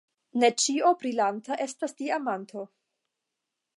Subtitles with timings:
[0.43, 2.65] Ne ĉio brilanta estas diamanto.